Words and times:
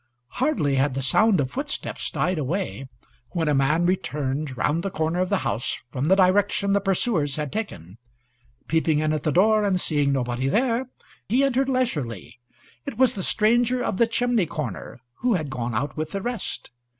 Hardly 0.41 0.77
had 0.77 0.95
the 0.95 1.03
sound 1.03 1.39
of 1.39 1.51
footsteps 1.51 2.09
died 2.09 2.39
away 2.39 2.89
when 3.33 3.47
a 3.47 3.53
man 3.53 3.85
returned 3.85 4.57
round 4.57 4.81
the 4.81 4.89
corner 4.89 5.19
of 5.21 5.29
the 5.29 5.37
house 5.45 5.77
from 5.91 6.07
the 6.07 6.15
direction 6.15 6.73
the 6.73 6.81
pursuers 6.81 7.35
had 7.35 7.53
taken. 7.53 7.99
Peeping 8.67 8.97
in 8.97 9.13
at 9.13 9.21
the 9.21 9.31
door, 9.31 9.63
and 9.63 9.79
seeing 9.79 10.11
nobody 10.11 10.47
there, 10.47 10.89
he 11.29 11.43
entered 11.43 11.69
leisurely. 11.69 12.39
It 12.83 12.97
was 12.97 13.13
the 13.13 13.21
stranger 13.21 13.83
of 13.83 13.97
the 13.97 14.07
chimney 14.07 14.47
corner, 14.47 14.99
who 15.17 15.35
had 15.35 15.51
gone 15.51 15.75
out 15.75 15.95
with 15.95 16.09
the 16.13 16.21
rest. 16.23 16.71